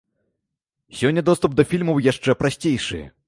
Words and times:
Сёння 0.99 1.25
доступ 1.29 1.51
да 1.59 1.67
фільмаў 1.73 2.01
яшчэ 2.11 2.37
прасцейшы. 2.43 3.05